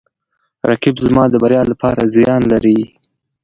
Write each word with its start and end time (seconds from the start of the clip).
رقیب 0.69 0.95
زما 1.05 1.23
د 1.29 1.35
بریا 1.43 1.63
لپاره 1.71 2.01
زیان 2.15 2.41
لري 2.51 2.79